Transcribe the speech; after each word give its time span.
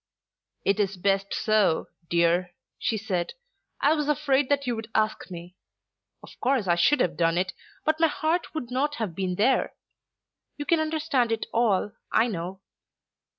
"It 0.65 0.79
is 0.79 0.97
best 0.97 1.31
so, 1.31 1.85
dear," 2.09 2.55
she 2.79 2.97
said. 2.97 3.33
"I 3.81 3.93
was 3.93 4.09
afraid 4.09 4.49
that 4.49 4.65
you 4.65 4.75
would 4.75 4.89
ask 4.95 5.29
me. 5.29 5.57
Of 6.23 6.39
course 6.39 6.65
I 6.65 6.73
should 6.73 6.99
have 7.01 7.15
done 7.15 7.37
it, 7.37 7.53
but 7.85 7.99
my 7.99 8.07
heart 8.07 8.55
would 8.55 8.71
not 8.71 8.95
have 8.95 9.13
been 9.13 9.35
there. 9.35 9.75
You 10.57 10.65
can 10.65 10.79
understand 10.79 11.31
it 11.31 11.45
all, 11.53 11.91
I 12.11 12.25
know." 12.25 12.61